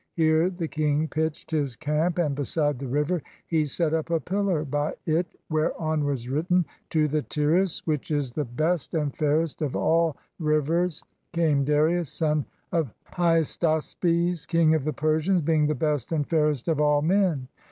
Here 0.15 0.49
the 0.49 0.67
king 0.67 1.07
pitched 1.07 1.51
his 1.51 1.75
camp, 1.75 2.17
and 2.17 2.33
beside 2.33 2.79
the 2.79 2.87
river 2.87 3.21
he 3.45 3.67
set 3.67 3.93
up 3.93 4.09
a 4.09 4.19
pillar 4.19 4.65
by 4.65 4.95
it, 5.05 5.27
whereon 5.47 6.05
was 6.05 6.27
written," 6.27 6.65
To 6.89 7.07
the 7.07 7.21
Tearus, 7.21 7.85
which 7.85 8.09
is 8.09 8.31
the 8.31 8.43
best 8.43 8.89
335 8.89 8.97
PERSIA 8.97 9.01
and 9.03 9.15
fairest 9.37 9.61
of 9.61 9.75
all 9.75 10.17
rivers, 10.39 11.03
came 11.33 11.63
Darius, 11.63 12.09
son 12.09 12.45
of 12.71 12.91
Hystaspes, 13.13 14.47
King 14.47 14.73
of 14.73 14.85
the 14.85 14.91
Persians, 14.93 15.43
being 15.43 15.67
the 15.67 15.75
best 15.75 16.11
and 16.11 16.25
fairest 16.27 16.67
of 16.67 16.81
all 16.81 17.03
men." 17.03 17.47